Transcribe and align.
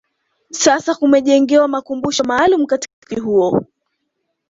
sasa 0.51 0.95
kumejengewa 0.95 1.67
makumbusho 1.67 2.23
maalum 2.23 2.65
katika 2.65 2.93
mji 3.11 3.19
huo 3.21 3.65